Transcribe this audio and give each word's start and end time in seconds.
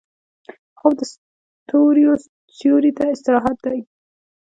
خوب 0.79 0.93
د 0.99 1.01
ستوريو 1.13 2.11
سیوري 2.57 2.91
ته 2.97 3.03
استراحت 3.13 3.57
دی 3.65 3.79